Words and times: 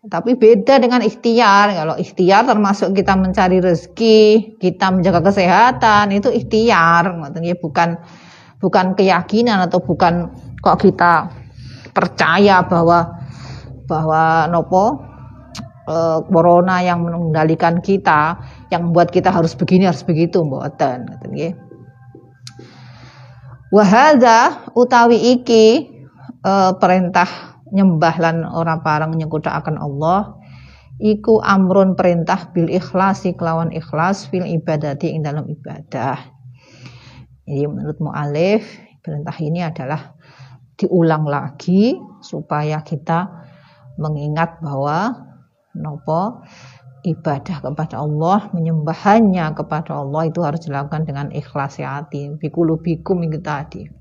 Tapi 0.00 0.32
beda 0.32 0.80
dengan 0.80 1.04
ikhtiar. 1.04 1.76
Kalau 1.76 1.92
ikhtiar 2.00 2.48
termasuk 2.48 2.96
kita 2.96 3.20
mencari 3.20 3.60
rezeki, 3.60 4.56
kita 4.56 4.88
menjaga 4.88 5.20
kesehatan, 5.28 6.16
itu 6.16 6.32
ikhtiar. 6.32 7.12
Bukan 7.60 8.00
bukan 8.64 8.86
keyakinan 8.96 9.60
atau 9.68 9.84
bukan 9.84 10.32
kok 10.64 10.80
kita 10.80 11.28
percaya 11.92 12.64
bahwa 12.64 13.12
bahwa 13.84 14.48
nopo 14.48 15.04
eh, 15.84 16.18
corona 16.32 16.80
yang 16.80 17.04
mengendalikan 17.04 17.84
kita, 17.84 18.40
yang 18.72 18.88
membuat 18.88 19.12
kita 19.12 19.28
harus 19.28 19.52
begini 19.52 19.84
harus 19.84 20.00
begitu 20.00 20.40
mboten 20.40 21.12
ngoten 21.12 21.28
nggih. 21.28 21.52
Wahada 23.70 24.66
utawi 24.74 25.38
iki 25.38 25.86
e, 26.42 26.52
perintah 26.82 27.49
nyembah 27.70 28.14
lan 28.18 28.36
ora 28.46 28.82
parang 28.82 29.14
nyekuthaken 29.14 29.78
Allah 29.78 30.36
iku 31.00 31.40
amrun 31.40 31.96
perintah 31.96 32.52
bil 32.52 32.68
ikhlasi 32.68 33.34
kelawan 33.34 33.72
ikhlas 33.72 34.28
fil 34.28 34.44
ibadati 34.44 35.16
ing 35.16 35.24
dalam 35.24 35.48
ibadah. 35.48 36.18
Jadi 37.48 37.66
menurut 37.66 37.98
mu'alif 37.98 38.62
perintah 39.00 39.34
ini 39.40 39.64
adalah 39.64 40.14
diulang 40.76 41.24
lagi 41.26 41.96
supaya 42.20 42.84
kita 42.84 43.26
mengingat 43.96 44.60
bahwa 44.60 45.28
nopo 45.76 46.44
ibadah 47.00 47.64
kepada 47.64 47.96
Allah, 48.00 48.52
menyembahnya 48.52 49.56
kepada 49.56 50.04
Allah 50.04 50.28
itu 50.28 50.44
harus 50.44 50.60
dilakukan 50.64 51.08
dengan 51.08 51.32
ikhlas 51.32 51.80
hati. 51.80 52.36
Bikulu 52.36 52.80
bikum 52.80 53.24
itu 53.24 53.40
tadi. 53.40 53.99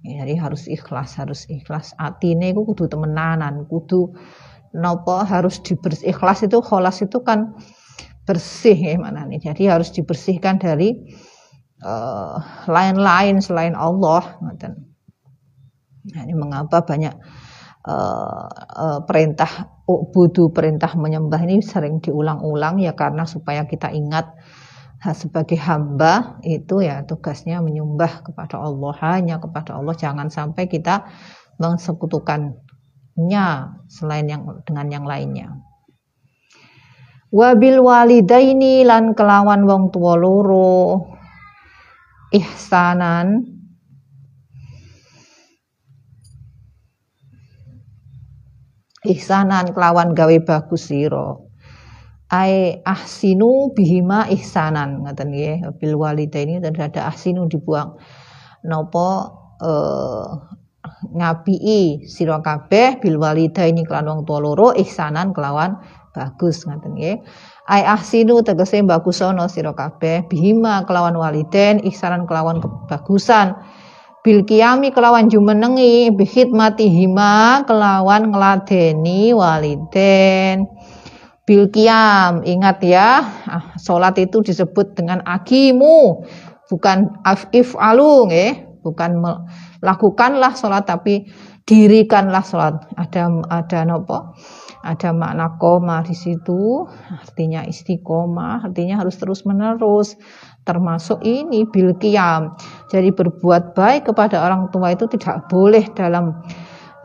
Ya, 0.00 0.24
jadi 0.24 0.40
harus 0.40 0.64
ikhlas, 0.64 1.20
harus 1.20 1.44
ikhlas. 1.52 1.92
Atine 2.00 2.56
itu 2.56 2.64
kudu 2.64 2.88
temenanan, 2.88 3.68
kudu 3.68 4.16
nopo 4.72 5.20
harus 5.28 5.60
dibersih. 5.60 6.16
Ikhlas 6.16 6.40
itu 6.46 6.64
kholas 6.64 7.04
itu 7.04 7.20
kan 7.20 7.52
bersih 8.24 8.76
ya 8.76 8.96
mana 8.96 9.28
nih. 9.28 9.44
Jadi 9.44 9.68
harus 9.68 9.92
dibersihkan 9.92 10.56
dari 10.56 10.96
eh, 11.84 12.36
lain-lain 12.64 13.36
uh, 13.40 13.44
selain 13.44 13.76
Allah. 13.76 14.40
Nah, 16.00 16.22
ini 16.24 16.32
mengapa 16.32 16.80
banyak 16.80 17.12
uh, 17.84 18.48
uh, 18.56 18.98
perintah 19.04 19.68
budu 19.84 20.48
perintah 20.48 20.96
menyembah 20.96 21.44
ini 21.44 21.60
sering 21.60 22.00
diulang-ulang 22.00 22.80
ya 22.80 22.96
karena 22.96 23.28
supaya 23.28 23.68
kita 23.68 23.92
ingat 23.92 24.32
sebagai 25.00 25.56
hamba 25.56 26.36
itu 26.44 26.84
ya 26.84 27.00
tugasnya 27.08 27.64
menyembah 27.64 28.20
kepada 28.20 28.60
Allah. 28.60 28.92
Hanya 29.00 29.40
kepada 29.40 29.80
Allah. 29.80 29.96
Jangan 29.96 30.28
sampai 30.28 30.68
kita 30.68 31.08
mensekutukannya 31.56 33.48
selain 33.88 34.28
yang 34.28 34.44
dengan 34.68 34.86
yang 34.92 35.08
lainnya. 35.08 35.56
Wabil 37.32 37.80
walidaini 37.80 38.84
lan 38.84 39.16
kelawan 39.16 39.64
wong 39.64 39.88
tua 39.88 40.20
loro. 40.20 41.08
Ihsanan. 42.36 43.56
Ihsanan 49.00 49.72
kelawan 49.72 50.12
gawe 50.12 50.36
bagus 50.44 50.92
sira 50.92 51.49
ai 52.30 52.78
ahsinu 52.86 53.74
bihima 53.74 54.30
ihsanan 54.30 55.02
ngaten 55.02 55.28
nggih. 55.34 55.56
Bil 55.82 55.98
walidaini 55.98 56.62
ada 56.62 57.10
ahsinu 57.10 57.50
dibuang. 57.50 57.98
Napa 58.62 59.08
eh, 59.58 60.26
ngapii 61.10 62.06
sira 62.06 62.38
kabeh 62.38 63.02
bil 63.02 63.18
walidaini 63.18 63.82
kelawan 63.82 64.06
wong 64.06 64.20
tua 64.30 64.38
loro 64.38 64.70
ihsanan 64.78 65.34
kelawan 65.34 65.82
bagus 66.14 66.62
ngaten 66.70 66.94
nggih. 66.94 67.18
Ai 67.66 67.82
ahsinu 67.82 68.46
tegese 68.46 68.78
bagusono 68.86 69.50
sira 69.50 69.74
kabeh 69.74 70.30
bihima 70.30 70.86
kelawan 70.86 71.18
waliden 71.18 71.82
ihsanan 71.82 72.30
kelawan 72.30 72.62
kebagusan. 72.62 73.58
Bil 74.20 74.44
kiami 74.44 74.92
kelawan 74.92 75.32
jumenengi 75.32 76.12
bihidmati 76.12 76.92
hima 76.92 77.64
kelawan 77.64 78.28
ngladeni 78.28 79.32
waliden 79.32 80.68
bil 81.50 81.66
qiyam. 81.74 82.46
Ingat 82.46 82.78
ya, 82.86 83.26
ah, 83.50 83.74
salat 83.74 84.14
itu 84.22 84.38
disebut 84.38 84.94
dengan 84.94 85.18
akimu, 85.26 86.22
bukan 86.70 87.10
afif 87.26 87.74
alu 87.74 88.30
nggih, 88.30 88.78
bukan 88.86 89.18
lakukanlah 89.82 90.54
salat 90.54 90.86
tapi 90.86 91.26
dirikanlah 91.66 92.46
salat. 92.46 92.78
Ada 92.94 93.26
ada 93.50 93.82
nopo? 93.82 94.38
Ada 94.80 95.12
makna 95.12 95.60
koma 95.60 96.00
di 96.06 96.16
situ, 96.16 96.88
artinya 97.12 97.66
istiqomah, 97.66 98.64
artinya 98.70 99.02
harus 99.02 99.18
terus-menerus. 99.18 100.16
Termasuk 100.64 101.20
ini 101.26 101.66
bil 101.66 101.98
qiyam. 101.98 102.54
Jadi 102.88 103.10
berbuat 103.10 103.74
baik 103.76 104.08
kepada 104.08 104.40
orang 104.40 104.70
tua 104.72 104.94
itu 104.94 105.04
tidak 105.10 105.50
boleh 105.52 105.84
dalam 105.92 106.32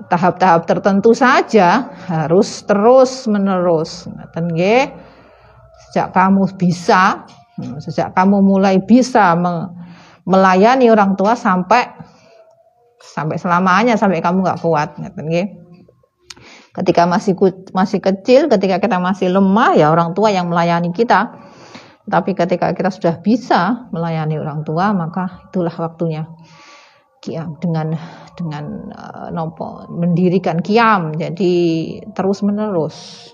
tahap-tahap 0.08 0.70
tertentu 0.70 1.12
saja 1.18 1.94
harus 2.06 2.62
terus 2.66 3.26
menerus. 3.26 4.06
Nggih? 4.36 4.92
Sejak 5.90 6.14
kamu 6.14 6.46
bisa 6.60 7.26
sejak 7.80 8.12
kamu 8.12 8.44
mulai 8.44 8.84
bisa 8.84 9.32
melayani 10.28 10.92
orang 10.92 11.16
tua 11.16 11.40
sampai 11.40 11.88
sampai 13.00 13.40
selamanya 13.40 13.96
sampai 13.96 14.20
kamu 14.20 14.44
nggak 14.44 14.60
kuat 14.60 15.00
nggih? 15.00 15.64
Ketika 16.76 17.08
masih 17.08 17.40
masih 17.72 18.04
kecil 18.04 18.52
ketika 18.52 18.84
kita 18.84 19.00
masih 19.00 19.32
lemah 19.32 19.80
ya 19.80 19.88
orang 19.88 20.12
tua 20.12 20.32
yang 20.36 20.52
melayani 20.52 20.92
kita. 20.92 21.32
Tapi 22.06 22.38
ketika 22.38 22.70
kita 22.78 22.94
sudah 22.94 23.18
bisa 23.18 23.90
melayani 23.90 24.38
orang 24.38 24.62
tua 24.62 24.94
maka 24.94 25.50
itulah 25.50 25.74
waktunya 25.74 26.30
kiam 27.26 27.58
dengan 27.58 27.98
dengan 28.38 28.94
uh, 28.94 29.34
nopo 29.34 29.90
mendirikan 29.90 30.62
kiam 30.62 31.18
jadi 31.18 31.54
terus 32.14 32.46
menerus 32.46 33.30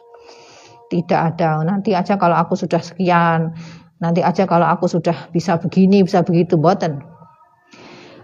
tidak 0.87 1.35
ada 1.35 1.59
nanti 1.67 1.91
aja 1.91 2.15
kalau 2.15 2.39
aku 2.39 2.55
sudah 2.55 2.79
sekian 2.79 3.51
nanti 3.99 4.23
aja 4.23 4.47
kalau 4.47 4.71
aku 4.71 4.87
sudah 4.87 5.27
bisa 5.35 5.59
begini 5.59 6.07
bisa 6.07 6.23
begitu 6.23 6.55
boten 6.55 7.03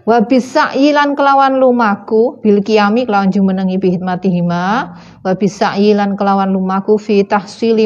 wa 0.08 0.24
bisa 0.24 0.72
ilan 0.72 1.12
kelawan 1.12 1.60
lumaku 1.60 2.40
bil 2.40 2.64
kiami 2.64 3.04
kelawan 3.04 3.28
jumenengi 3.28 3.76
bihitmati 3.76 4.32
hima. 4.32 4.96
Wa 5.20 5.36
bisa 5.36 5.76
ilan 5.76 6.16
kelawan 6.16 6.48
lumaku 6.48 6.96
fi 6.96 7.28
tahsili 7.28 7.84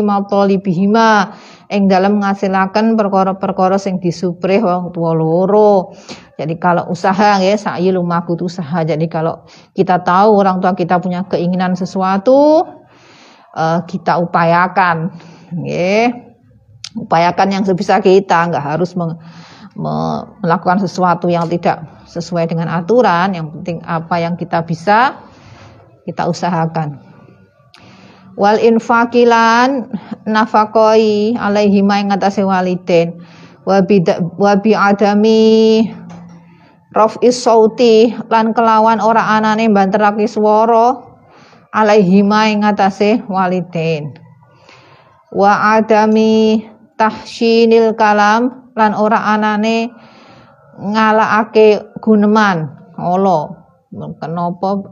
bihima 0.63 1.35
ing 1.73 1.89
dalam 1.89 2.21
ngasilaken 2.21 3.01
perkara-perkara 3.01 3.81
sing 3.81 3.97
disuprih 3.97 4.61
wong 4.61 4.93
tua 4.93 5.17
loro. 5.17 5.97
Jadi 6.37 6.61
kalau 6.61 6.93
usaha 6.93 7.41
ya 7.41 7.57
sa'i 7.57 7.89
lumaku 7.89 8.37
usaha. 8.45 8.85
Jadi 8.85 9.09
kalau 9.09 9.49
kita 9.73 10.05
tahu 10.05 10.37
orang 10.37 10.61
tua 10.61 10.77
kita 10.77 11.01
punya 11.01 11.25
keinginan 11.25 11.73
sesuatu 11.73 12.69
uh, 13.57 13.81
kita 13.89 14.21
upayakan 14.21 15.17
ya. 15.65 16.13
Upayakan 16.93 17.49
yang 17.49 17.65
sebisa 17.65 18.05
kita, 18.05 18.53
nggak 18.53 18.77
harus 18.77 18.93
me, 18.93 19.17
me, 19.81 19.95
melakukan 20.45 20.77
sesuatu 20.85 21.25
yang 21.33 21.49
tidak 21.49 22.05
sesuai 22.05 22.53
dengan 22.53 22.69
aturan. 22.69 23.33
Yang 23.33 23.49
penting 23.57 23.81
apa 23.81 24.21
yang 24.21 24.37
kita 24.37 24.61
bisa 24.61 25.17
kita 26.05 26.29
usahakan 26.29 27.12
wal 28.39 28.57
infakilan 28.59 29.89
nafakoi 30.25 31.37
alaihi 31.37 31.85
ma 31.85 32.01
ing 32.01 32.13
atase 32.15 32.43
waliden 32.47 33.21
wa 33.67 34.53
bi 34.59 34.73
adami 34.75 35.87
raf'is 36.93 37.39
sauti 37.41 38.13
lan 38.33 38.53
kelawan 38.57 39.01
ora 39.01 39.37
anane 39.37 39.69
banterake 39.69 40.29
swara 40.29 41.01
alaihi 41.73 42.25
ma 42.25 42.49
ing 42.49 42.65
atase 42.65 43.25
waliden 43.29 44.17
wa 45.33 45.81
adami 45.81 46.65
tahsinil 47.01 47.97
kalam 47.97 48.73
lan 48.77 48.93
ora 48.97 49.37
anane 49.37 49.93
ngalakake 50.73 51.81
guneman. 52.01 52.69
Allah 52.97 53.53
kenapa 53.93 54.89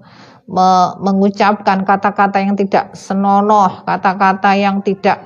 me 0.51 0.99
mengucapkan 0.99 1.87
kata-kata 1.87 2.43
yang 2.43 2.59
tidak 2.59 2.91
senonoh, 2.99 3.87
kata-kata 3.87 4.59
yang 4.59 4.83
tidak 4.83 5.23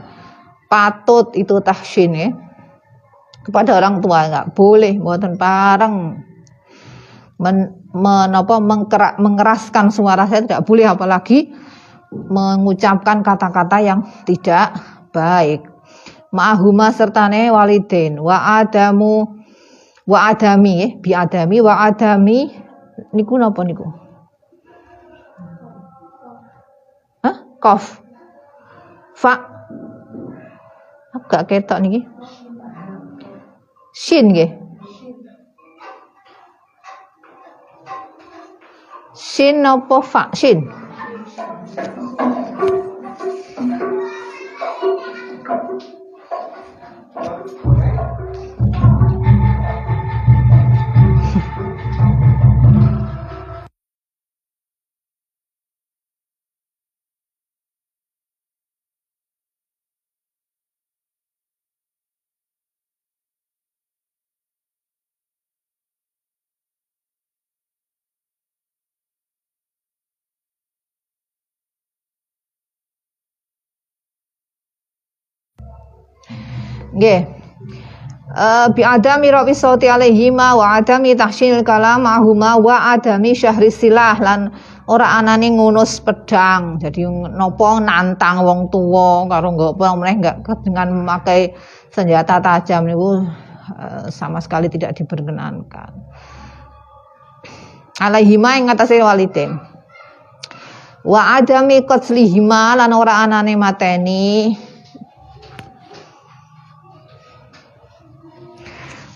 patut 0.68 1.32
itu 1.32 1.56
tahsin 1.64 2.12
ya. 2.12 2.28
Kepada 3.44 3.80
orang 3.80 4.04
tua 4.04 4.28
nggak 4.28 4.52
boleh 4.52 5.00
buatan 5.00 5.40
parang 5.40 6.20
men, 7.40 7.56
menapa 7.96 8.60
mengkerak, 8.60 9.16
mengeraskan 9.16 9.88
suara 9.88 10.28
saya 10.28 10.44
tidak 10.44 10.64
boleh 10.68 10.92
apalagi 10.92 11.52
mengucapkan 12.12 13.24
kata-kata 13.24 13.80
yang 13.80 14.04
tidak 14.28 14.76
baik. 15.08 15.64
Ma'ahuma 16.34 16.92
sertane 16.92 17.48
walidin 17.48 18.20
wa 18.20 18.60
adamu 18.60 19.40
wa 20.04 20.18
adami 20.28 20.72
ya, 20.84 20.88
bi 21.00 21.10
adami 21.16 21.56
wa 21.64 21.74
adami 21.80 22.50
niku 23.14 23.40
napa 23.40 23.64
niku? 23.64 24.03
Kof. 27.64 28.04
fa 29.16 29.40
agak 31.16 31.48
ketok 31.48 31.80
niki. 31.80 32.04
Shin 33.96 34.36
nggih. 34.36 34.52
Shin 39.16 39.64
apa 39.64 39.96
fa 40.04 40.28
shin 40.36 40.68
Nggih. 76.94 77.20
Uh, 78.34 78.66
bi 78.74 78.82
adami 78.82 79.30
rawi 79.30 79.54
sauti 79.54 79.86
alaihima 79.86 80.58
wa 80.58 80.82
adami 80.82 81.14
tahsinil 81.14 81.62
kalam 81.62 82.02
ahuma 82.02 82.58
wa 82.58 82.96
adami 82.96 83.30
syahri 83.30 83.70
silah 83.70 84.18
lan 84.18 84.50
ora 84.90 85.22
anane 85.22 85.54
ngunus 85.54 86.02
pedang. 86.02 86.82
Jadi 86.82 87.06
nopo 87.06 87.78
nantang 87.78 88.42
wong 88.42 88.74
tua 88.74 89.22
karo 89.30 89.54
nggo 89.54 89.78
apa 89.78 89.86
meneh 89.94 90.14
enggak 90.18 90.36
dengan 90.66 91.04
memakai 91.04 91.54
senjata 91.94 92.42
tajam 92.42 92.90
niku 92.90 93.22
uh, 93.78 94.10
sama 94.10 94.42
sekali 94.42 94.66
tidak 94.66 94.98
diperkenankan. 94.98 95.94
Alaihima 98.02 98.58
ing 98.58 98.66
ngatasé 98.66 98.98
walidin. 98.98 99.62
Wa 101.06 101.38
adami 101.38 101.86
qatlihima 101.86 102.74
lan 102.74 102.90
ora 102.90 103.22
anane 103.22 103.54
mateni 103.54 104.50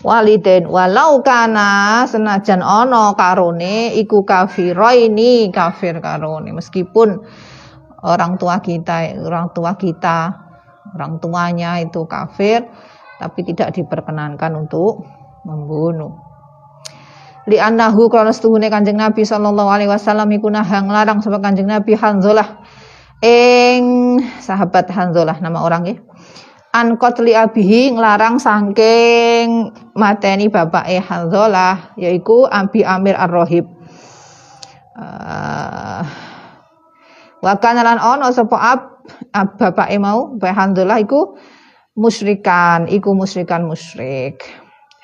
waliden 0.08 0.64
walau 0.64 1.20
kana 1.20 2.08
senajan 2.08 2.64
ono 2.64 3.12
karone 3.12 3.92
iku 4.00 4.24
ini 4.96 5.52
kafir 5.52 6.00
karone. 6.00 6.56
Meskipun 6.56 7.20
orang 8.00 8.40
tua 8.40 8.64
kita 8.64 9.12
orang 9.20 9.52
tua 9.52 9.76
kita 9.76 10.32
orang 10.96 11.20
tuanya 11.20 11.76
itu 11.84 12.08
kafir 12.08 12.64
tapi 13.20 13.44
tidak 13.44 13.76
diperkenankan 13.76 14.56
untuk 14.56 15.04
membunuh. 15.44 16.24
Li 17.48 17.56
annahu 17.56 18.12
kana 18.12 18.32
setuhune 18.32 18.68
Kanjeng 18.68 19.00
Nabi 19.00 19.24
sallallahu 19.24 19.68
alaihi 19.72 19.88
wasallam 19.88 20.28
iku 20.32 20.48
nahang 20.48 20.88
larang 20.88 21.20
sebab 21.20 21.40
Kanjeng 21.40 21.68
Nabi 21.68 21.96
Hanzalah 21.96 22.64
ing 23.24 24.20
sahabat 24.40 24.88
Hanzalah 24.92 25.40
nama 25.40 25.64
orang 25.64 25.82
ya 25.88 25.96
an 26.72 27.00
qatli 27.00 27.32
abihi 27.32 27.96
nglarang 27.96 28.36
saking 28.36 29.72
mateni 29.96 30.52
bapake 30.52 31.00
Hanzalah 31.00 31.96
yaiku 31.96 32.44
Abi 32.48 32.84
Amir 32.84 33.16
Ar-Rahib. 33.16 33.64
Uh, 34.98 36.02
wa 37.38 37.54
kana 37.62 37.86
lan 37.86 38.02
ana 38.02 38.34
sapa 38.34 38.58
ab, 38.58 38.80
ab 39.30 39.54
bapake 39.56 39.96
mau 39.96 40.34
Bapak 40.36 40.54
Hanzalah 40.54 40.98
iku 41.00 41.38
musyrikan, 41.96 42.86
iku 42.90 43.14
musyrikan 43.14 43.64
musyrik. 43.66 44.42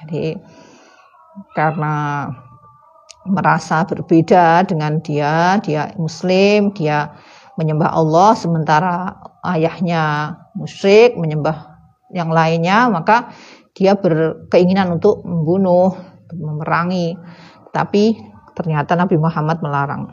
Jadi 0.02 0.37
karena 1.56 2.28
merasa 3.25 3.82
berbeda 3.88 4.69
dengan 4.69 5.00
dia, 5.00 5.58
dia 5.64 5.90
muslim, 5.96 6.70
dia 6.76 7.10
menyembah 7.56 7.90
Allah 7.90 8.37
sementara 8.37 9.17
ayahnya 9.43 10.37
musyrik, 10.55 11.19
menyembah 11.19 11.75
yang 12.15 12.31
lainnya, 12.31 12.87
maka 12.89 13.35
dia 13.75 13.99
berkeinginan 13.99 14.99
untuk 14.99 15.27
membunuh, 15.27 15.95
memerangi. 16.31 17.19
Tapi 17.75 18.15
ternyata 18.55 18.95
Nabi 18.95 19.19
Muhammad 19.19 19.59
melarang. 19.59 20.06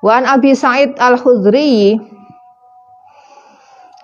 Wan 0.00 0.24
Abi 0.24 0.56
Sa'id 0.56 0.96
Al-Khudri 0.96 1.96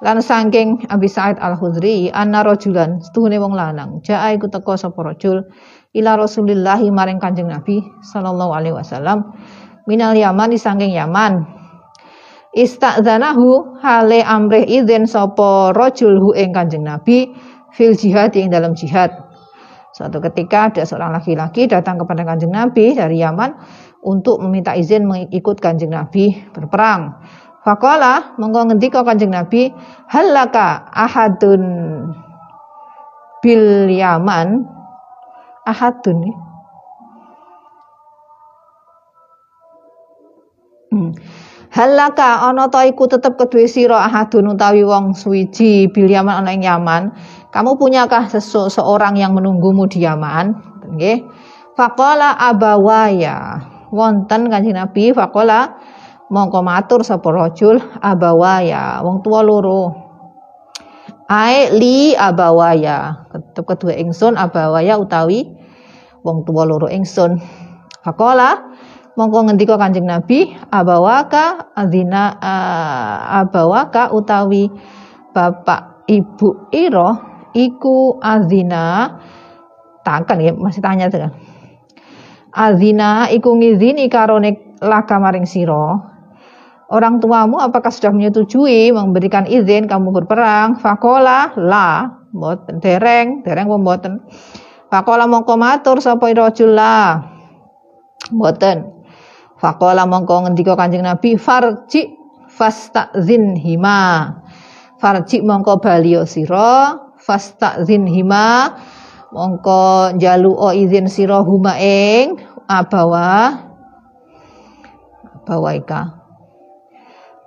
lan 0.02 0.18
saking 0.18 0.90
Abi 0.90 1.06
Sa'id 1.06 1.38
Al-Khudri 1.38 2.10
anna 2.10 2.42
rajulan 2.42 2.98
setuhune 2.98 3.38
wong 3.38 3.54
lanang 3.54 4.02
jaa 4.02 4.34
iku 4.34 4.50
teka 4.50 4.74
sapa 4.74 4.98
rajul 4.98 5.46
ila 5.94 6.18
Rasulillah 6.18 6.82
maring 6.82 7.22
Kanjeng 7.22 7.46
Nabi 7.46 7.86
sallallahu 8.02 8.50
alaihi 8.50 8.74
wasallam 8.74 9.30
minal 9.86 10.18
Yaman 10.18 10.58
saking 10.58 10.90
Yaman 10.90 11.61
Istadzanahu 12.52 13.80
hale 13.80 14.20
amrih 14.20 14.68
izin 14.68 15.08
sapa 15.08 15.72
rajul 15.72 16.20
hu 16.20 16.36
ing 16.36 16.52
Kanjeng 16.52 16.84
Nabi 16.84 17.32
fil 17.72 17.96
jihad 17.96 18.36
ing 18.36 18.52
dalam 18.52 18.76
jihad. 18.76 19.08
Suatu 19.96 20.20
ketika 20.20 20.68
ada 20.68 20.84
seorang 20.84 21.16
laki-laki 21.16 21.64
datang 21.64 21.96
kepada 21.96 22.28
Kanjeng 22.28 22.52
Nabi 22.52 22.92
dari 22.92 23.24
Yaman 23.24 23.56
untuk 24.04 24.44
meminta 24.44 24.76
izin 24.76 25.08
mengikut 25.08 25.64
Kanjeng 25.64 25.96
Nabi 25.96 26.32
berperang. 26.52 27.24
Faqala 27.64 28.36
monggo 28.36 28.68
ngendika 28.68 29.00
Kanjeng 29.00 29.32
Nabi, 29.32 29.72
"Halaka 30.12 30.92
ahadun 30.92 31.64
bil 33.40 33.88
Yaman?" 33.88 34.68
Ahadun 35.62 36.18
Hmm. 40.92 41.16
Halaka 41.72 42.44
ana 42.44 42.68
ta 42.68 42.84
iku 42.84 43.08
tetep 43.08 43.40
kedue 43.40 43.64
sira 43.64 44.04
ahadun 44.04 44.52
utawi 44.52 44.84
wong 44.84 45.16
suwiji 45.16 45.88
bil 45.88 46.04
Yaman 46.04 46.44
ana 46.44 46.52
ing 46.52 46.68
Yaman. 46.68 47.16
Kamu 47.48 47.80
punyakah 47.80 48.28
seseorang 48.28 49.16
yang 49.16 49.32
menunggumu 49.32 49.88
di 49.88 50.04
Yaman? 50.04 50.52
Nggih. 50.92 51.24
Faqala 51.72 52.36
abawaya. 52.36 53.56
Wonten 53.88 54.52
Kanjeng 54.52 54.76
Nabi 54.76 55.16
faqala 55.16 55.80
mongko 56.28 56.60
matur 56.60 57.00
sapa 57.04 57.28
rajul 57.28 57.80
abawaya, 58.00 59.00
wong 59.04 59.24
tua 59.24 59.40
loro. 59.40 59.96
Ae 61.32 61.72
li 61.72 62.12
abawaya. 62.12 63.28
Tetep 63.32 63.64
kedue 63.64 63.96
ingsun 63.96 64.36
abawaya 64.36 65.00
utawi 65.00 65.48
wong 66.20 66.44
tua 66.44 66.68
loro 66.68 66.92
ingsun. 66.92 67.40
Faqala 68.04 68.60
mongko 69.18 69.48
ngendika 69.48 69.76
Kanjeng 69.76 70.08
Nabi 70.08 70.52
abawaka 70.72 71.74
adzina 71.76 72.36
uh, 72.40 73.44
abawaka 73.44 74.12
utawi 74.12 74.72
bapak 75.36 76.08
ibu 76.08 76.68
iro 76.72 77.10
iku 77.52 78.20
azina. 78.20 79.18
Takkan 80.02 80.42
ya 80.42 80.50
masih 80.50 80.82
tanya 80.82 81.06
tuh 81.06 81.30
azina 82.52 83.32
iku 83.32 83.56
ngizini 83.56 84.12
karone 84.12 84.76
laka 84.84 85.16
maring 85.16 85.48
siro 85.48 86.04
orang 86.92 87.18
tuamu 87.18 87.56
apakah 87.56 87.88
sudah 87.88 88.12
menyetujui 88.12 88.92
memberikan 88.92 89.48
izin 89.48 89.88
kamu 89.88 90.12
berperang? 90.12 90.76
Fakola 90.76 91.56
la. 91.56 92.20
Boten 92.32 92.80
dereng 92.80 93.44
dereng 93.44 93.68
pemboten 93.68 94.24
fakola 94.88 95.28
mongko 95.28 95.60
matur 95.60 96.00
sapa 96.00 96.32
rajul 96.32 96.72
la? 96.72 97.20
Boten 98.32 99.01
Faqala 99.62 100.10
mongko 100.10 100.42
ngendika 100.42 100.74
Kanjeng 100.74 101.06
Nabi 101.06 101.38
farji 101.38 102.18
fastazin 102.50 103.54
hima. 103.54 104.34
Farji 104.98 105.38
mongko 105.46 105.78
baliyo 105.78 106.26
sira 106.26 106.98
fastazin 107.22 108.10
hima. 108.10 108.74
Mongko 109.30 110.10
o 110.58 110.68
izin 110.74 111.06
sira 111.06 111.46
huma 111.46 111.78
ing 111.78 112.42
abawa. 112.66 113.54
Bawaika 115.46 116.22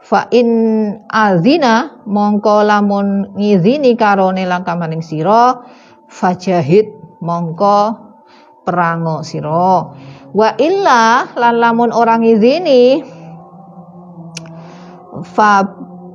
fa 0.06 0.30
in 0.30 0.50
azina 1.10 2.06
mongko 2.06 2.62
lamun 2.62 3.34
ngizini 3.34 3.98
karone 3.98 4.46
langkah 4.46 4.78
maning 4.78 5.02
sira 5.02 5.66
fajahid 6.06 6.94
mongko 7.26 7.98
perango 8.62 9.26
sira 9.26 9.98
Wa 10.36 10.52
illa 10.60 11.32
lan 11.40 11.56
lamun 11.64 11.96
orang 11.96 12.28
izini 12.28 13.00
fa 15.32 15.64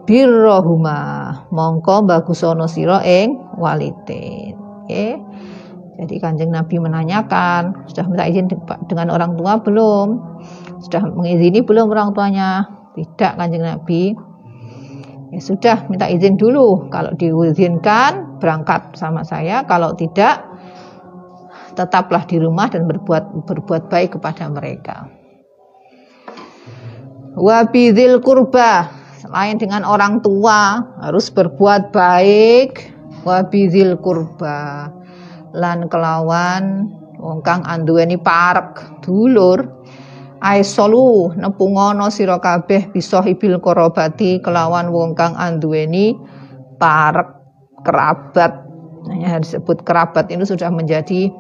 birrohuma 0.05 1.01
mongko 1.49 2.05
bagusono 2.05 2.69
sira 2.69 3.01
ing 3.01 3.41
walidin. 3.57 4.61
Okay. 4.85 5.17
Jadi 6.01 6.17
Kanjeng 6.17 6.49
Nabi 6.49 6.81
menanyakan, 6.81 7.85
sudah 7.85 8.09
minta 8.09 8.25
izin 8.25 8.49
dengan 8.89 9.13
orang 9.13 9.37
tua 9.37 9.61
belum? 9.61 10.17
Sudah 10.81 11.05
mengizini 11.05 11.61
belum 11.61 11.93
orang 11.93 12.17
tuanya? 12.17 12.65
Tidak 12.97 13.37
Kanjeng 13.37 13.65
Nabi. 13.69 14.17
ya 15.31 15.39
sudah 15.39 15.87
minta 15.87 16.11
izin 16.11 16.35
dulu 16.35 16.91
kalau 16.91 17.15
diizinkan 17.15 18.43
berangkat 18.43 18.99
sama 18.99 19.23
saya 19.23 19.63
kalau 19.63 19.95
tidak 19.95 20.43
tetaplah 21.75 22.25
di 22.27 22.41
rumah 22.41 22.71
dan 22.71 22.87
berbuat 22.87 23.47
berbuat 23.47 23.89
baik 23.89 24.19
kepada 24.19 24.47
mereka 24.51 25.09
wabidil 27.39 28.21
kurba 28.23 28.91
selain 29.21 29.57
dengan 29.61 29.87
orang 29.87 30.23
tua 30.25 30.81
harus 31.05 31.31
berbuat 31.31 31.95
baik 31.95 32.91
wabidil 33.23 33.99
kurba 34.01 34.91
lan 35.55 35.87
kelawan 35.91 36.89
wong 37.21 37.45
kang 37.45 37.63
anduweni 37.67 38.17
parek 38.17 39.03
dulur 39.05 39.81
Aisolu 40.41 41.37
nepungono 41.37 42.09
sira 42.09 42.41
kabeh 42.41 42.97
ibil 42.97 43.61
korobati 43.61 44.41
kelawan 44.41 44.89
wong 44.89 45.13
kang 45.13 45.37
anduweni 45.37 46.17
parek 46.81 47.29
kerabat. 47.85 48.70
Ya, 49.09 49.41
disebut 49.41 49.81
kerabat 49.87 50.29
itu 50.29 50.45
sudah 50.45 50.69
menjadi 50.69 51.33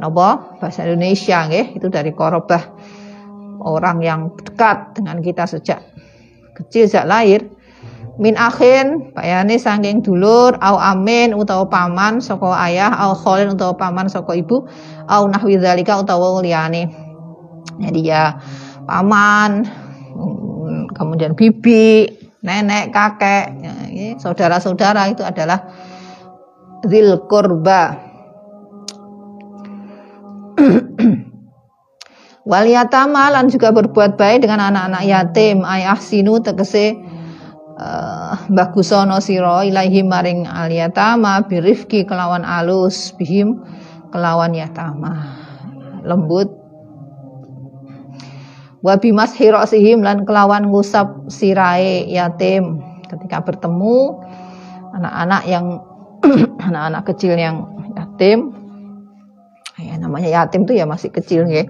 nopo 0.00 0.56
bahasa 0.56 0.88
Indonesia 0.88 1.44
nggih. 1.44 1.76
Itu 1.76 1.92
dari 1.92 2.16
korobah 2.16 2.62
orang 3.60 4.00
yang 4.00 4.20
dekat 4.32 4.96
dengan 4.96 5.20
kita 5.20 5.44
sejak 5.44 5.84
kecil 6.56 6.88
sejak 6.88 7.04
lahir. 7.04 7.40
Min 8.14 8.38
akhin 8.38 9.10
bayane 9.10 9.58
saking 9.58 9.98
dulur 10.06 10.54
au 10.62 10.78
amin 10.78 11.34
utawa 11.34 11.66
paman 11.66 12.22
saka 12.22 12.46
ayah 12.70 12.94
au 12.94 13.10
kholin 13.10 13.58
utawa 13.58 13.74
paman 13.74 14.06
saka 14.06 14.38
ibu 14.38 14.70
au 15.10 15.22
nahwi 15.26 15.58
zalika 15.58 15.98
utawa 15.98 16.38
liyane 16.38 16.94
jadi 17.74 18.00
ya 18.06 18.24
paman 18.86 19.66
kemudian 20.94 21.34
bibi 21.34 22.06
nenek 22.44 22.94
kakek 22.94 23.44
ya, 23.90 24.14
saudara-saudara 24.22 25.10
itu 25.10 25.26
adalah 25.26 25.74
zil 26.88 27.18
kurba 27.28 27.96
wal 32.44 32.66
yatama 32.68 33.32
lan 33.32 33.48
juga 33.48 33.72
berbuat 33.72 34.20
baik 34.20 34.44
dengan 34.44 34.70
anak-anak 34.70 35.04
yatim. 35.04 35.64
Ayah 35.64 35.96
sinu 35.96 36.38
tegese 36.44 36.94
uh, 37.80 38.36
bagusono 38.52 39.18
siro 39.18 39.64
ilahi 39.64 40.04
maring 40.04 40.44
al 40.44 40.68
yatama 40.68 41.40
birifki 41.48 42.04
kelawan 42.04 42.44
alus 42.44 43.16
bihim 43.16 43.64
kelawan 44.12 44.52
yatama. 44.52 45.40
Lembut. 46.04 46.52
Wabi 48.84 49.16
mas 49.16 49.32
hirosihim 49.32 50.04
lan 50.04 50.28
kelawan 50.28 50.68
ngusap 50.68 51.32
sirai 51.32 52.04
yatim. 52.12 52.84
Ketika 53.08 53.40
bertemu 53.40 54.20
anak-anak 54.92 55.42
yang 55.48 55.80
anak-anak 56.60 57.02
kecil 57.12 57.34
yang 57.36 57.64
yatim. 57.94 58.52
Ya 59.80 59.98
namanya 59.98 60.30
yatim 60.30 60.64
tuh 60.64 60.78
ya 60.78 60.86
masih 60.86 61.10
kecil 61.10 61.50
ya 61.50 61.66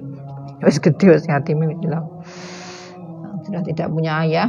wis 0.65 0.81
gede 0.81 1.17
wis 1.17 1.25
yatim 1.27 1.61
bilang. 1.81 2.07
Sudah 3.45 3.63
tidak 3.65 3.93
punya 3.93 4.25
ayah 4.25 4.49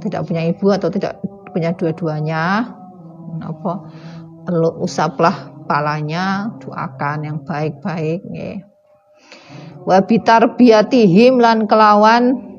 tidak 0.00 0.24
punya 0.24 0.48
ibu 0.48 0.66
atau 0.72 0.88
tidak 0.88 1.20
punya 1.52 1.76
dua-duanya. 1.76 2.72
Apa? 3.44 3.72
Usaplah 4.80 5.52
palanya 5.68 6.50
doakan 6.58 7.18
yang 7.22 7.38
baik-baik 7.46 8.24
ya 8.34 8.64
wa 9.84 9.98
bitarbiyatihim 10.04 11.40
lan 11.40 11.64
kelawan 11.64 12.49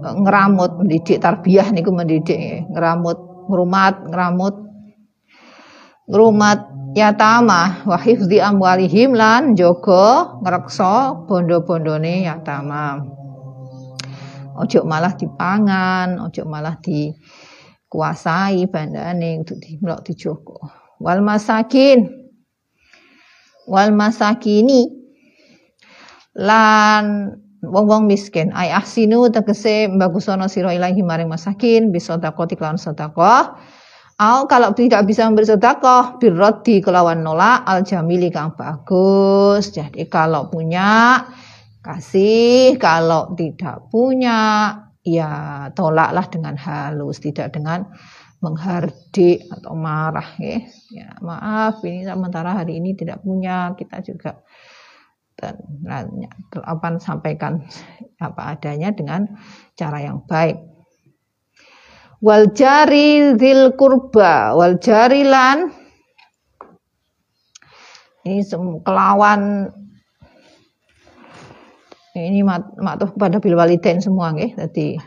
ngeramut 0.00 0.80
mendidik 0.80 1.20
tarbiyah 1.20 1.68
niku 1.70 1.92
mendidik 1.92 2.66
ngeramut 2.72 3.18
ngrumat 3.50 3.94
ngeramut 4.08 4.54
ngrumat 6.10 6.58
yatama 6.94 7.86
wa 7.86 7.98
hifdzi 7.98 8.42
amwalihim 8.42 9.14
lan 9.14 9.54
jaga 9.54 10.38
ngreksa 10.42 11.26
bondo-bondone 11.26 12.26
yatama. 12.26 12.98
Ojo 14.60 14.84
malah 14.84 15.14
dipangan 15.14 16.18
ojo 16.20 16.42
malah 16.44 16.76
dikuasai 16.82 18.66
bandane 18.66 19.40
untuk 19.40 19.62
dimlok 19.62 20.04
dijogo. 20.04 20.58
Wal 21.00 21.22
masakin 21.24 22.04
wal 23.70 23.94
masakini 23.94 24.90
lan 26.34 27.38
wong-wong 27.60 28.08
miskin 28.08 28.48
ay 28.56 28.72
ahsinu 28.72 29.28
tegese 29.28 29.92
bagusono 29.92 30.48
sira 30.48 30.72
ilahi 30.72 31.04
maring 31.04 31.28
masakin 31.28 31.92
bisa 31.92 32.16
sedekah 32.16 32.46
kelawan 32.56 32.80
sedekah 32.80 33.56
Au 34.20 34.44
kalau 34.44 34.76
tidak 34.76 35.08
bisa 35.08 35.24
memberi 35.24 35.48
sedekah 35.48 36.20
birrodi 36.20 36.84
kelawan 36.84 37.24
nolak 37.24 37.64
al 37.64 37.80
jamili 37.80 38.28
kang 38.28 38.52
bagus. 38.52 39.72
Jadi 39.72 40.04
kalau 40.12 40.52
punya 40.52 41.24
kasih, 41.80 42.76
kalau 42.76 43.32
tidak 43.32 43.88
punya 43.88 44.76
ya 45.00 45.32
tolaklah 45.72 46.28
dengan 46.28 46.52
halus, 46.60 47.16
tidak 47.24 47.56
dengan 47.56 47.88
menghardik 48.44 49.48
atau 49.48 49.72
marah 49.72 50.36
ya. 50.36 50.68
ya 50.92 51.08
maaf 51.24 51.80
ini 51.80 52.04
sementara 52.04 52.60
hari 52.60 52.76
ini 52.76 52.92
tidak 52.92 53.24
punya 53.24 53.72
kita 53.72 54.04
juga 54.04 54.40
dan 55.40 55.56
apa 56.60 57.00
sampaikan 57.00 57.64
apa 58.20 58.54
adanya 58.54 58.92
dengan 58.92 59.24
cara 59.72 60.04
yang 60.04 60.20
baik 60.28 60.60
wal 62.20 62.52
jari 62.52 63.32
zil 63.40 63.72
kurba 63.74 64.52
wal 64.52 64.76
jarilan 64.76 65.72
ini 68.28 68.44
kelawan 68.84 69.72
ini 72.12 72.44
mat, 72.44 72.76
matuh 72.76 73.08
kepada 73.16 73.40
bil 73.40 73.56
walidain 73.56 74.04
semua 74.04 74.36
nggih 74.36 74.52
dadi 74.60 75.00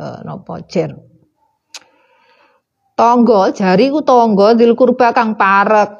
uh, 0.00 0.24
nopo 0.24 0.56
jer 0.64 0.96
Tonggo, 2.94 3.50
jari 3.50 3.90
ku 3.90 4.06
tonggo 4.06 4.54
dil 4.54 4.78
kurba 4.78 5.10
kang 5.10 5.34
parek. 5.34 5.90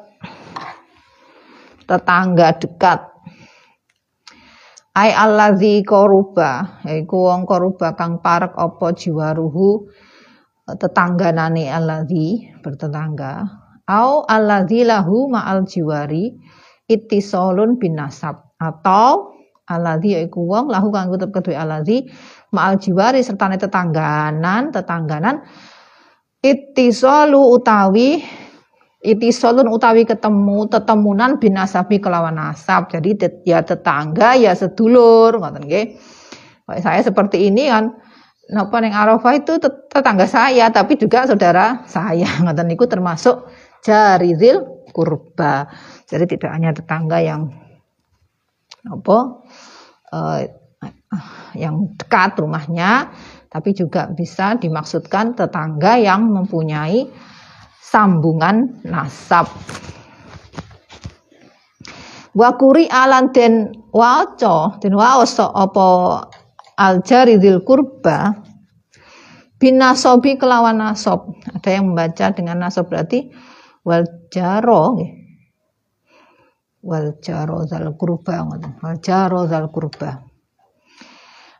Tetangga 1.91 2.55
dekat. 2.55 3.14
Ai 4.95 5.11
allazi 5.11 5.83
koruba, 5.83 6.79
yaiku 6.87 7.27
wong 7.27 7.51
koruba 7.51 7.99
kang 7.99 8.23
parek 8.23 8.55
apa 8.55 8.95
jiwaruhu 8.95 9.91
tetangganane 10.71 11.67
allazi 11.67 12.55
bertetangga. 12.63 13.43
Au 13.91 14.23
allazi 14.23 14.87
lahu 14.87 15.27
ma'al 15.29 15.67
jiwari 15.67 16.39
ittisalun 16.87 17.77
bin 17.83 17.99
nasab 17.99 18.55
atau 18.55 19.35
allazi 19.67 20.15
yaiku 20.15 20.47
wong 20.47 20.71
lahu 20.71 20.95
kang 20.95 21.11
tetep 21.11 21.35
kedue 21.35 21.59
allazi 21.59 22.07
ma'al 22.55 22.79
jiwari 22.79 23.21
sertane 23.27 23.59
tetangganan 23.59 24.71
tetangganan 24.71 25.43
Ittisalu 26.45 27.41
utawi 27.57 28.21
itisolun 29.05 29.69
utawi 29.69 30.09
ketemu 30.09 30.65
tetemunan 30.73 31.37
binasabi 31.37 32.01
kelawan 32.01 32.41
nasab. 32.41 32.89
Jadi 32.89 33.45
ya 33.45 33.61
tetangga 33.61 34.33
ya 34.41 34.57
sedulur 34.57 35.37
ngoten 35.37 35.69
nggih. 35.69 35.87
Saya 36.81 37.05
seperti 37.05 37.53
ini 37.53 37.69
kan 37.69 37.93
napa 38.49 38.81
ning 38.81 38.97
Arafah 38.97 39.37
itu 39.37 39.61
tetangga 39.93 40.25
saya 40.25 40.73
tapi 40.73 40.97
juga 40.97 41.29
saudara 41.29 41.85
saya. 41.85 42.27
Ngoten 42.43 42.65
niku 42.65 42.89
termasuk 42.89 43.45
jarizil 43.85 44.89
kurba. 44.97 45.69
Jadi 46.09 46.25
tidak 46.25 46.51
hanya 46.57 46.73
tetangga 46.73 47.21
yang 47.21 47.53
apa 48.89 49.19
uh, 50.13 50.41
yang 51.57 51.97
dekat 51.97 52.37
rumahnya 52.37 53.13
tapi 53.49 53.71
juga 53.71 54.11
bisa 54.11 54.59
dimaksudkan 54.59 55.39
tetangga 55.39 55.95
yang 55.95 56.27
mempunyai 56.27 57.07
sambungan 57.85 58.81
nasab. 58.89 59.45
Wakuri 62.35 62.89
alan 62.91 63.31
den 63.31 63.85
waco 63.93 64.81
den 64.81 64.97
waoso 64.97 65.53
apa 65.55 65.87
aljaridil 66.81 67.63
kurba 67.63 68.35
binasobi 69.61 70.41
kelawan 70.41 70.81
nasob. 70.81 71.37
Ada 71.55 71.79
yang 71.79 71.93
membaca 71.93 72.35
dengan 72.35 72.65
nasob 72.65 72.91
berarti 72.91 73.31
wal 73.85 74.09
jaro 74.33 74.99
wal 76.85 77.17
jaro 77.21 77.69
zal 77.69 77.95
kurba 77.97 78.45
wal 78.45 78.97
jaro 79.01 79.47
zal 79.49 79.69
kurba 79.73 80.25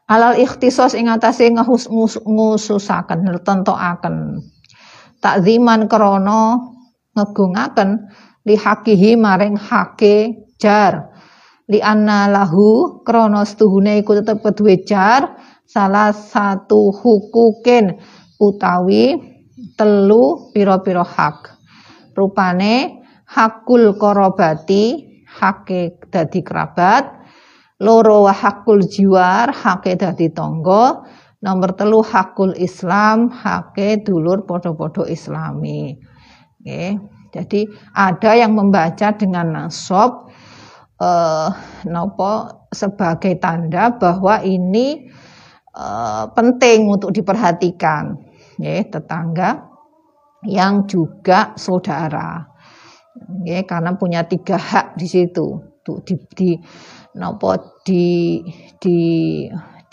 alal 0.09 0.37
ikhtisos 0.37 0.93
ing 0.93 1.09
atase 1.09 1.49
ngususaken 1.49 3.25
nertentokaken 3.25 4.45
takziman 5.25 5.89
krana 5.89 6.61
ngegungaken 7.17 8.13
li 8.45 8.55
hakihi 8.61 9.17
maring 9.17 9.57
hake 9.57 10.45
jar. 10.61 11.09
Li 11.65 11.81
anna 11.81 12.29
lahu 12.29 13.01
krana 13.09 13.49
setuhune 13.49 14.05
iku 14.05 14.21
tetep 14.21 14.45
keduwe 14.45 14.85
jar 14.85 15.33
salah 15.65 16.13
satu 16.13 16.93
hukukin 16.93 17.97
utawi 18.37 19.17
telu 19.81 20.53
piro-piro 20.53 21.01
hak. 21.01 21.57
Rupane 22.13 23.01
hakul 23.25 23.97
korobati 23.97 25.09
hake 25.41 26.05
dadi 26.13 26.45
kerabat 26.45 27.25
loro 27.81 28.29
wa 28.29 28.35
hakul 28.37 28.85
jiwar 28.85 29.51
hake 29.51 29.97
dadi 29.97 30.31
tonggo 30.31 31.09
nomor 31.45 31.77
telu 31.77 32.01
hakul 32.01 32.57
Islam 32.57 33.29
hake 33.29 34.01
dulur 34.01 34.49
podo-podo 34.49 35.05
islami 35.05 35.93
okay. 36.57 36.97
jadi 37.29 37.69
ada 37.93 38.33
yang 38.33 38.57
membaca 38.57 39.13
dengan 39.13 39.53
nasab 39.53 40.33
eh, 40.97 41.49
nopo 41.93 42.65
sebagai 42.73 43.37
tanda 43.37 43.93
bahwa 43.93 44.41
ini 44.41 45.05
eh, 45.77 46.25
penting 46.33 46.89
untuk 46.89 47.13
diperhatikan 47.13 48.17
ya 48.57 48.81
tetangga 48.89 49.69
yang 50.49 50.89
juga 50.89 51.53
saudara 51.61 52.41
ya 53.45 53.61
karena 53.69 53.93
punya 54.01 54.25
tiga 54.25 54.57
hak 54.57 54.97
di 54.97 55.07
situ 55.09 55.61
tuh 55.85 56.01
di, 56.09 56.17
di 56.33 56.51
di 57.85 58.05
di 58.81 58.99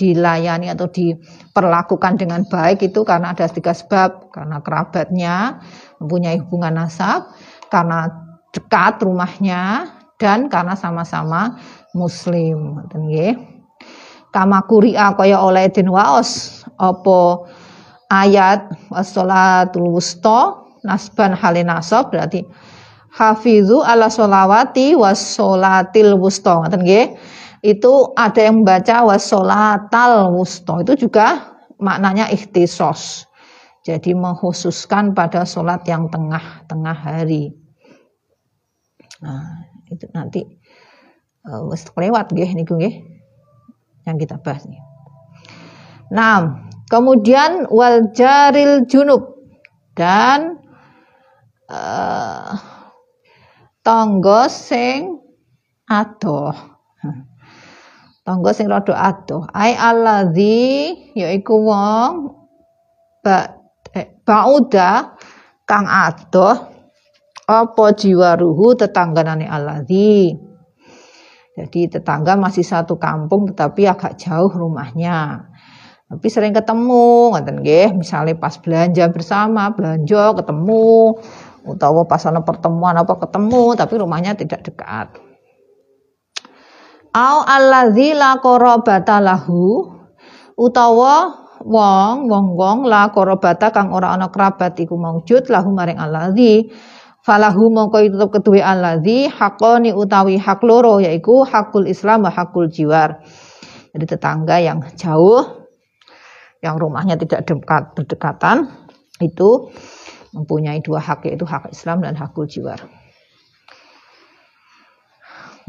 dilayani 0.01 0.74
atau 0.74 0.89
diperlakukan 0.89 2.17
dengan 2.17 2.41
baik 2.50 2.81
itu 2.81 3.05
karena 3.05 3.38
ada 3.38 3.46
tiga 3.46 3.77
sebab. 3.77 4.34
Karena 4.34 4.58
kerabatnya 4.65 5.62
mempunyai 6.01 6.41
hubungan 6.41 6.81
nasab 6.81 7.29
karena 7.70 8.10
dekat 8.50 8.98
rumahnya 9.05 9.93
dan 10.17 10.50
karena 10.50 10.74
sama-sama 10.74 11.62
muslim. 11.93 12.81
Kama 14.34 14.65
kuria 14.65 15.13
kaya 15.13 15.38
oleh 15.38 15.70
den 15.70 15.93
waos 15.93 16.63
apa 16.81 17.46
ayat 18.10 18.65
wassalatul 18.89 19.93
wusta 19.93 20.65
nasban 20.81 21.38
halin 21.38 21.70
nasab 21.70 22.10
berarti 22.10 22.48
hafizu 23.12 23.84
ala 23.84 24.08
solawati 24.08 24.96
wassolatil 24.96 26.15
wusta. 26.15 26.63
Ngoten 26.63 26.81
nggih 26.81 27.05
itu 27.62 27.94
ada 28.18 28.41
yang 28.41 28.65
membaca 28.65 29.06
wassolatal 29.06 30.34
wusta 30.34 30.82
itu 30.82 31.06
juga 31.08 31.58
maknanya 31.77 32.30
ikhtisos 32.34 33.30
jadi 33.82 34.13
mengkhususkan 34.13 35.18
pada 35.18 35.41
sholat 35.41 35.82
yang 35.89 36.06
tengah-tengah 36.13 36.94
hari. 36.94 37.50
Nah, 39.25 39.65
itu 39.89 40.06
nanti 40.13 40.46
uh, 41.50 41.65
wis 41.70 41.86
kelewat 41.89 42.30
nggih 42.30 42.53
niku 42.53 42.77
nggih 42.77 43.01
yang 44.06 44.22
kita 44.22 44.38
bahas 44.38 44.70
nih. 44.70 44.82
Nah, 46.13 46.70
kemudian 46.94 47.65
wal 47.74 48.13
jaril 48.13 48.86
junub 48.86 49.41
dan 49.98 50.62
uh, 51.70 52.53
tonggo 53.82 54.46
sing 54.46 55.18
adoh. 55.89 56.53
Tonggo 58.22 58.54
sing 58.54 58.70
rada 58.70 58.94
adoh. 58.94 59.50
Ai 59.50 59.74
alladzi 59.74 60.94
yaiku 61.18 61.58
wong 61.58 62.12
ba 63.25 63.58
eh, 63.98 64.22
bauda 64.22 65.18
kang 65.66 65.90
adoh 65.90 66.70
apa 67.50 67.86
jiwaruhu 67.98 68.78
tetangganane 68.78 69.50
alladzi. 69.50 70.38
Jadi 71.58 71.82
tetangga 71.98 72.38
masih 72.38 72.63
satu 72.63 72.96
kampung 73.01 73.50
tetapi 73.50 73.90
agak 73.90 74.22
jauh 74.22 74.54
rumahnya. 74.54 75.50
Tapi 76.06 76.28
sering 76.30 76.54
ketemu 76.54 77.34
ngoten 77.34 77.66
nggih. 77.66 77.98
Misalnya 77.98 78.38
pas 78.38 78.54
belanja 78.62 79.10
bersama 79.10 79.74
belanja 79.74 80.38
ketemu 80.38 81.18
utawa 81.66 82.05
pas 82.05 82.22
ana 82.25 82.42
pertemuan 82.46 82.98
apa 82.98 83.18
ketemu 83.18 83.77
tapi 83.77 83.94
rumahnya 84.01 84.34
tidak 84.34 84.66
dekat 84.66 85.30
au 87.12 87.38
alladzi 87.44 88.16
la 88.16 88.40
qarabata 88.40 89.20
lahu 89.20 89.92
utawa 90.56 91.44
wong 91.62 92.32
wong 92.32 92.48
wong 92.56 92.78
la 92.88 93.12
qarabata 93.12 93.70
kang 93.76 93.92
ora 93.92 94.16
ana 94.16 94.32
kerabat 94.32 94.80
iku 94.80 94.96
maujud 94.96 95.46
lahu 95.52 95.76
maring 95.76 96.00
alladzi 96.00 96.72
falahu 97.22 97.70
mongko 97.70 98.02
tetep 98.02 98.30
keduwe 98.34 98.62
alladzi 98.64 99.30
hakoni 99.30 99.94
utawi 99.94 100.42
hak 100.42 100.64
loro 100.66 100.98
yaiku 101.04 101.46
hakul 101.46 101.86
Islam 101.86 102.26
wa 102.26 102.32
hakul 102.34 102.68
jiwar. 102.72 103.22
Jadi 103.92 104.06
tetangga 104.08 104.58
yang 104.64 104.80
jauh 104.96 105.68
yang 106.64 106.80
rumahnya 106.80 107.20
tidak 107.20 107.44
dekat 107.44 107.92
berdekatan 107.98 108.72
itu 109.20 109.70
mempunyai 110.32 110.80
dua 110.80 111.04
hak 111.04 111.28
yaitu 111.28 111.44
hak 111.44 111.70
Islam 111.76 112.02
dan 112.02 112.16
hakul 112.16 112.48
jiwar. 112.48 112.80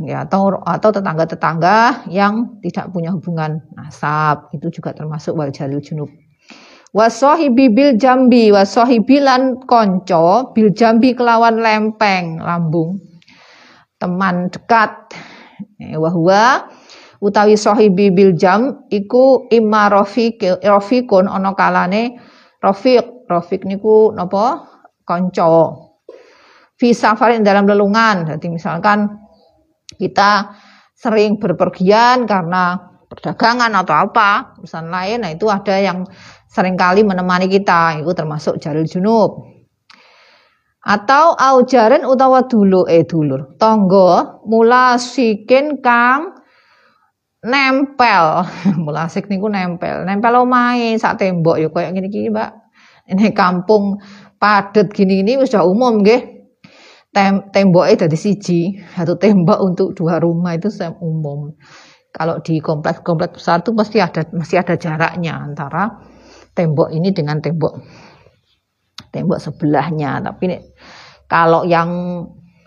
Ya, 0.01 0.25
atau 0.25 0.57
atau 0.65 0.89
tetangga-tetangga 0.89 2.09
yang 2.09 2.57
tidak 2.65 2.89
punya 2.97 3.13
hubungan 3.13 3.61
nasab. 3.77 4.49
Itu 4.57 4.73
juga 4.73 4.97
termasuk 4.97 5.37
wal 5.37 5.53
jalil 5.53 5.85
junub. 5.85 6.09
Wasohibi 6.93 7.73
bil 7.73 7.97
jambi 7.97 8.53
wasohibi 8.53 9.21
lan 9.21 9.65
konco 9.65 10.53
bil 10.53 10.73
jambi 10.73 11.13
kelawan 11.17 11.61
lempeng 11.61 12.41
lambung. 12.41 13.01
Teman 14.01 14.49
dekat. 14.49 15.13
Eh, 15.81 15.97
wahwa 15.97 16.69
utawi 17.23 17.55
sohibi 17.55 18.11
bil 18.11 18.35
jam 18.35 18.89
iku 18.91 19.47
imma 19.49 19.89
rafiq 19.93 20.41
rafiqun 20.61 21.29
ana 21.29 21.53
kalane 21.53 22.17
rafiq. 22.65 23.29
Rafiq 23.29 23.65
niku 23.65 24.13
napa? 24.13 24.69
Konco. 25.09 25.57
Fi 26.77 26.93
safarin 26.93 27.41
dalam 27.41 27.65
lelungan. 27.65 28.29
Jadi 28.29 28.53
misalkan 28.53 29.22
kita 30.03 30.59
sering 30.99 31.39
berpergian 31.39 32.27
karena 32.27 32.75
perdagangan 33.07 33.71
atau 33.71 33.95
apa 34.11 34.59
urusan 34.59 34.91
lain 34.91 35.23
nah 35.23 35.31
itu 35.31 35.47
ada 35.47 35.79
yang 35.79 36.03
sering 36.53 36.77
kali 36.77 37.01
menemani 37.01 37.49
kita 37.49 38.05
itu 38.05 38.13
termasuk 38.13 38.61
jaril 38.61 38.85
junub. 38.85 39.49
Atau 40.83 41.39
aujaran 41.39 42.05
utawa 42.05 42.45
dulu 42.45 42.91
eh 42.91 43.07
dulur. 43.07 43.55
Tonggo 43.57 44.43
mula 44.51 44.99
sikin 44.99 45.79
kang 45.79 46.43
nempel. 47.47 48.45
Mulasik 48.85 49.31
niku 49.31 49.47
nempel. 49.47 50.05
Nempel 50.05 50.43
omahe 50.43 50.99
sak 50.99 51.23
tembok. 51.23 51.63
Ya 51.63 51.71
koyo 51.71 51.89
ngene 51.89 52.11
iki 52.11 52.29
Mbak. 52.29 52.51
Ini 53.15 53.31
kampung 53.31 54.03
padat 54.43 54.91
gini 54.91 55.23
ini 55.23 55.39
sudah 55.43 55.63
umum 55.67 56.03
nggih 56.03 56.42
Tem 57.13 57.45
temboknya 57.53 58.09
dari 58.09 58.17
siji. 58.17 58.81
Satu 58.97 59.21
tembok 59.21 59.61
untuk 59.61 59.93
dua 59.93 60.17
rumah 60.17 60.57
itu 60.57 60.73
umum. 61.05 61.53
Kalau 62.13 62.41
di 62.41 62.61
kompleks-kompleks 62.61 63.41
besar 63.41 63.61
itu 63.61 63.73
pasti 63.77 64.01
ada 64.01 64.25
masih 64.33 64.61
ada 64.61 64.77
jaraknya 64.77 65.33
antara 65.37 66.01
tembok 66.53 66.93
ini 66.93 67.13
dengan 67.13 67.41
tembok 67.45 67.85
tembok 69.13 69.39
sebelahnya. 69.41 70.25
Tapi 70.25 70.45
nih, 70.57 70.61
kalau 71.29 71.69
yang 71.69 71.89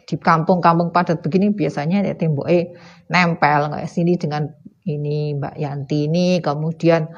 di 0.05 0.15
kampung-kampung 0.21 0.93
padat 0.93 1.25
begini 1.25 1.49
biasanya 1.49 2.05
ya 2.05 2.13
temboknya 2.13 2.77
nempel 3.09 3.73
kayak 3.73 3.89
sini 3.89 4.13
dengan 4.21 4.45
ini 4.85 5.33
Mbak 5.33 5.57
Yanti 5.57 6.05
ini 6.05 6.37
kemudian 6.45 7.09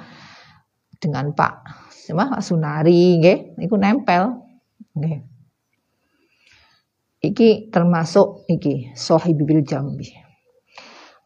dengan 1.03 1.35
Pak 1.35 1.67
Sunari 2.39 3.19
nggih 3.19 3.59
itu 3.59 3.75
nempel 3.75 4.39
nggih 4.95 5.36
iki 7.21 7.69
termasuk 7.73 8.45
iki 8.49 8.93
sohibil 8.93 9.65
jambi. 9.65 10.09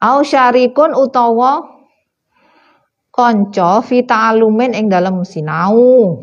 Au 0.02 0.26
syarikun 0.26 0.98
utawa 0.98 1.62
konco 3.14 3.72
vita 3.86 4.34
alumen 4.34 4.74
ing 4.74 4.90
dalam 4.90 5.22
sinau. 5.22 6.18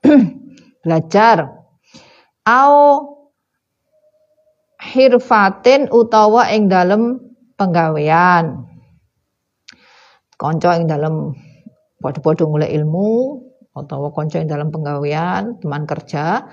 Belajar. 0.82 1.46
Au 2.48 2.74
hirfatin 4.80 5.92
utawa 5.92 6.48
ing 6.50 6.66
dalam 6.72 7.20
penggawean. 7.54 8.66
Konco 10.40 10.72
ing 10.72 10.88
dalam 10.88 11.36
padha-padha 12.00 12.48
mulai 12.48 12.72
ilmu 12.72 13.36
utawa 13.76 14.10
konco 14.10 14.40
ing 14.40 14.48
dalam 14.48 14.72
penggawean 14.72 15.60
teman 15.60 15.84
kerja 15.84 16.48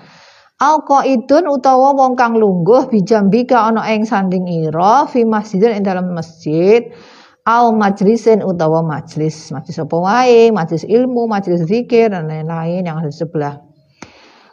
au 0.58 0.82
qaidun 0.82 1.46
utawa 1.46 1.94
wong 1.94 2.18
kang 2.18 2.34
lungguh 2.34 2.90
bijambi 2.90 3.46
ka 3.46 3.70
ana 3.70 3.86
ing 3.94 4.02
sanding 4.02 4.50
ira 4.50 5.06
fi 5.06 5.22
masjidin 5.22 5.78
ing 5.78 5.84
dalam 5.86 6.10
masjid 6.10 6.82
au 7.46 7.70
majlisin 7.72 8.42
utawa 8.42 8.82
majlis 8.82 9.54
majlis 9.54 9.78
apa 9.78 9.96
wae 9.96 10.50
majlis 10.50 10.82
ilmu 10.82 11.30
majlis 11.30 11.62
zikir 11.70 12.10
dan 12.10 12.26
lain-lain 12.26 12.82
yang 12.82 12.98
ada 12.98 13.08
di 13.08 13.16
sebelah. 13.16 13.54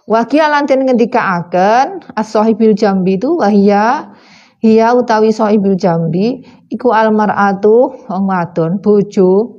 Wakia 0.05 0.53
lantin 0.53 0.85
ngendikaaken 0.85 2.13
as-sahibil 2.13 2.77
jambi 2.77 3.17
itu 3.17 3.41
wahia 3.41 4.13
hiya 4.61 4.93
utawi 4.93 5.33
sahibil 5.33 5.73
jambi 5.73 6.45
iku 6.69 6.93
almaratu 6.93 8.05
wong 8.05 8.29
wadon 8.29 8.77
bojo 8.77 9.57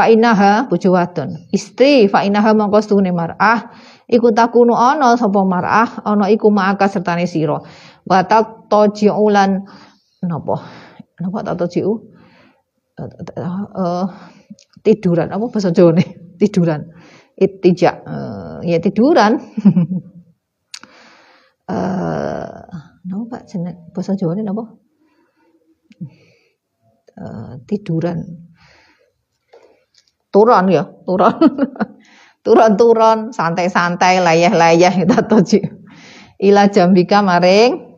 fa 0.00 0.08
inaha 0.08 0.64
bojo 0.64 0.96
wadon 0.96 1.44
istri 1.52 2.08
fa 2.08 2.24
inaha 2.24 2.56
mongko 2.56 2.80
stune 2.80 3.12
mar'ah. 3.12 3.68
Iku 4.08 4.32
takunu 4.32 4.72
ana 4.72 5.12
sapa 5.20 5.44
mar'ah 5.44 6.00
ana 6.08 6.32
iku 6.32 6.48
ma'aka 6.48 6.88
sertane 6.88 7.28
sira. 7.28 7.60
Wa 8.08 8.24
tatojiulan 8.24 9.68
napa? 10.24 10.56
Napa 11.20 11.38
tatojiu? 11.44 11.92
Uh, 12.96 14.08
tiduran. 14.80 15.28
Apa 15.28 15.44
bahasa 15.52 15.68
Jawa 15.68 16.00
tiduran. 16.40 16.88
Itija 17.36 17.92
uh, 18.08 18.58
ya 18.64 18.80
tiduran. 18.80 19.36
Uh, 21.68 22.60
napa 23.08 23.24
Pak 23.36 23.42
jeneng 23.52 23.92
bahasa 23.92 24.16
Jawa 24.16 24.32
napa? 24.40 24.64
Uh, 27.20 27.60
tiduran 27.68 28.49
turun 30.30 30.66
ya 30.70 30.88
turun 31.04 31.34
turun-turun 32.46 33.18
santai-santai 33.36 34.24
layah-layah 34.24 34.94
itu 34.96 35.16
toji 35.28 35.60
ila 36.40 36.72
jambika 36.72 37.20
maring 37.20 37.90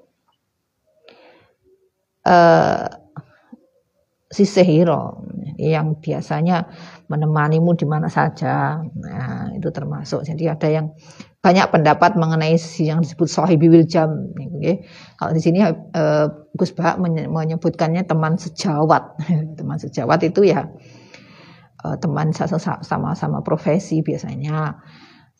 uh, 2.26 2.86
sisehiro 4.32 5.22
yang 5.60 6.00
biasanya 6.00 6.72
menemanimu 7.12 7.76
di 7.76 7.84
mana 7.84 8.08
saja. 8.08 8.80
Nah, 8.80 9.52
itu 9.52 9.68
termasuk. 9.68 10.24
Jadi 10.24 10.48
ada 10.48 10.68
yang 10.72 10.96
banyak 11.44 11.68
pendapat 11.68 12.16
mengenai 12.16 12.56
yang 12.80 13.04
disebut 13.04 13.28
sahibi 13.28 13.68
jam. 13.84 14.32
Okay. 14.32 14.88
Kalau 15.20 15.32
di 15.36 15.42
sini 15.44 15.60
uh, 15.60 16.26
Gus 16.56 16.72
Bahak 16.72 16.96
menyebutkannya 17.04 18.08
teman 18.08 18.40
sejawat. 18.40 19.20
teman 19.60 19.76
sejawat 19.76 20.24
itu 20.24 20.48
ya 20.48 20.64
uh, 21.84 21.96
teman 21.98 22.30
sama-sama 22.32 23.42
profesi 23.42 24.00
biasanya 24.00 24.78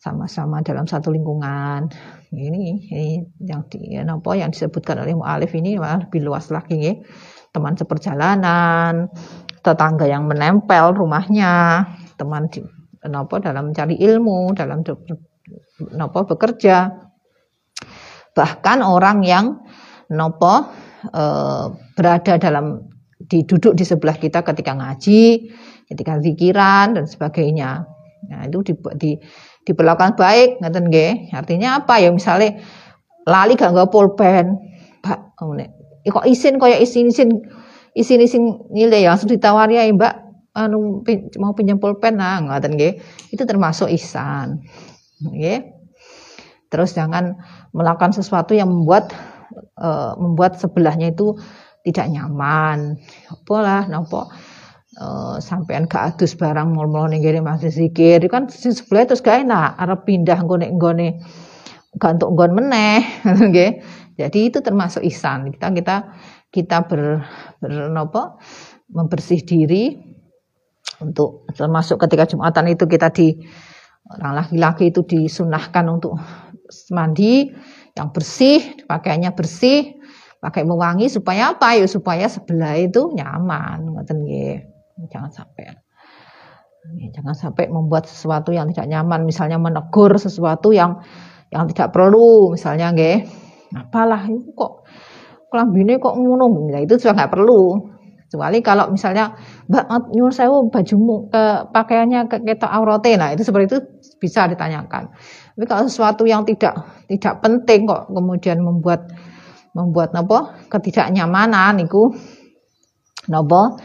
sama-sama 0.03 0.59
dalam 0.59 0.83
satu 0.83 1.15
lingkungan. 1.15 1.87
Ini, 2.33 2.91
ini 2.91 3.23
yang 3.39 3.63
di, 3.71 3.95
apa 3.95 4.31
yang 4.35 4.51
disebutkan 4.51 4.99
oleh 4.99 5.15
mualif 5.15 5.55
ini 5.55 5.79
malah 5.79 6.03
lebih 6.03 6.27
luas 6.27 6.51
lagi 6.51 6.75
ya. 6.75 6.93
Teman 7.55 7.79
seperjalanan, 7.79 9.07
tetangga 9.63 10.03
yang 10.09 10.27
menempel 10.27 10.91
rumahnya, 10.91 11.85
teman 12.19 12.51
di, 12.51 12.59
nopo 13.07 13.39
dalam 13.39 13.71
mencari 13.71 13.95
ilmu, 13.95 14.51
dalam 14.57 14.83
nopo 15.95 16.19
bekerja. 16.27 16.91
Bahkan 18.33 18.77
orang 18.81 19.21
yang 19.21 19.45
nopo 20.09 20.73
e, 21.05 21.23
berada 21.93 22.33
dalam 22.41 22.89
diduduk 23.21 23.77
di 23.77 23.85
sebelah 23.85 24.17
kita 24.17 24.41
ketika 24.41 24.73
ngaji, 24.73 25.53
ketika 25.93 26.17
zikiran 26.19 26.97
dan 26.97 27.05
sebagainya. 27.05 27.85
Nah, 28.27 28.49
itu 28.49 28.59
di, 28.65 28.73
di 28.97 29.11
diperlakukan 29.63 30.17
baik, 30.17 30.59
ngeten 30.59 30.89
nggih. 30.89 31.31
Artinya 31.31 31.85
apa 31.85 32.01
ya 32.01 32.09
misalnya 32.09 32.59
lali 33.23 33.55
gak 33.55 33.71
nggak 33.71 33.89
pulpen, 33.93 34.59
Pak, 35.05 35.39
kok 36.11 36.25
isin 36.27 36.59
kaya 36.59 36.81
isin-isin 36.83 37.47
isin-isin 37.95 38.67
nilai 38.73 39.05
ya 39.05 39.15
langsung 39.15 39.31
ditawari 39.31 39.79
ya 39.79 39.87
Mbak 39.93 40.13
anu 40.53 41.05
mau 41.39 41.53
pinjam 41.55 41.79
pulpen 41.79 42.19
nah 42.19 42.41
ngoten 42.43 42.75
nggih. 42.75 42.99
Itu 43.31 43.47
termasuk 43.47 43.87
ihsan. 43.93 44.65
Nggih. 45.23 45.71
Terus 46.67 46.97
jangan 46.97 47.37
melakukan 47.71 48.11
sesuatu 48.17 48.57
yang 48.57 48.67
membuat 48.67 49.13
uh, 49.77 50.17
membuat 50.17 50.57
sebelahnya 50.57 51.13
itu 51.13 51.37
tidak 51.85 52.09
nyaman. 52.09 52.97
Lah 53.53 53.85
napa 53.87 54.33
uh, 54.99 55.37
sampean 55.41 55.89
gak 55.89 56.17
adus 56.17 56.37
barang 56.37 56.69
mul-mul 56.69 57.09
ning 57.09 57.23
kene 57.23 57.41
masih 57.41 57.69
zikir 57.73 58.21
kan 58.29 58.49
sebelah 58.49 59.09
terus 59.09 59.21
gak 59.25 59.45
enak 59.45 59.77
arep 59.77 60.05
pindah 60.05 60.37
nggone 60.43 60.67
nggone 60.73 61.07
gak 61.97 62.11
untuk 62.19 62.29
nggon 62.33 62.51
meneh 62.57 63.01
nggih. 63.49 63.71
Jadi 64.13 64.39
itu 64.53 64.61
termasuk 64.61 65.01
ihsan. 65.09 65.49
Kita 65.49 65.73
kita 65.73 65.97
kita 66.53 66.77
ber, 66.85 67.25
ber 67.57 67.73
membersih 68.93 69.41
diri 69.41 69.97
untuk 71.01 71.49
termasuk 71.49 71.97
ketika 71.97 72.29
Jumatan 72.29 72.69
itu 72.69 72.85
kita 72.85 73.09
di 73.09 73.33
orang 74.13 74.45
laki-laki 74.45 74.93
itu 74.93 75.01
disunahkan 75.01 75.85
untuk 75.89 76.13
mandi 76.93 77.49
yang 77.97 78.13
bersih, 78.13 78.85
pakaiannya 78.85 79.33
bersih, 79.33 79.97
pakai 80.37 80.61
mewangi 80.61 81.09
supaya 81.09 81.57
apa 81.57 81.73
ya 81.81 81.89
supaya 81.89 82.29
sebelah 82.29 82.77
itu 82.77 83.09
nyaman 83.17 83.89
ngoten 83.89 84.17
nggih. 84.21 84.72
Jangan 85.11 85.31
sampai. 85.31 85.63
Jangan 87.15 87.35
sampai 87.35 87.71
membuat 87.71 88.11
sesuatu 88.11 88.51
yang 88.51 88.67
tidak 88.75 88.91
nyaman, 88.91 89.23
misalnya 89.23 89.55
menegur 89.55 90.11
sesuatu 90.19 90.75
yang 90.75 90.99
yang 91.47 91.63
tidak 91.71 91.95
perlu, 91.95 92.51
misalnya 92.51 92.91
nggih. 92.91 93.23
Apalah 93.73 94.27
itu 94.27 94.51
kok 94.53 94.83
kelambine 95.47 95.97
kok 95.97 96.13
ngono? 96.17 96.49
Nah, 96.69 96.81
itu 96.83 96.99
sudah 96.99 97.13
nggak 97.15 97.31
perlu. 97.31 97.93
Kecuali 98.33 98.65
kalau 98.65 98.89
misalnya 98.89 99.37
mbak 99.69 100.09
nyuruh 100.09 100.33
saya 100.33 100.49
bajumu 100.49 101.29
ke 101.29 101.69
pakaiannya 101.69 102.25
ke 102.25 102.41
kita 102.41 102.65
aurote 102.65 103.13
nah 103.13 103.29
itu 103.29 103.45
seperti 103.45 103.69
itu 103.69 103.79
bisa 104.17 104.49
ditanyakan. 104.49 105.13
Tapi 105.53 105.65
kalau 105.69 105.85
sesuatu 105.85 106.25
yang 106.25 106.41
tidak 106.41 107.05
tidak 107.05 107.45
penting 107.45 107.85
kok 107.85 108.09
kemudian 108.09 108.57
membuat 108.65 109.05
membuat 109.77 110.17
nopo 110.17 110.49
ketidaknyamanan 110.65 111.77
itu 111.85 112.09
nopo 113.29 113.77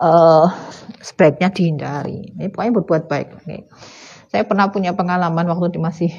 uh, 0.00 0.46
sebaiknya 1.02 1.52
dihindari. 1.52 2.34
Ini 2.34 2.48
pokoknya 2.50 2.72
berbuat 2.80 3.02
baik. 3.06 3.28
Saya 4.34 4.42
pernah 4.50 4.66
punya 4.72 4.90
pengalaman 4.96 5.46
waktu 5.46 5.74
di 5.74 5.78
masih 5.78 6.10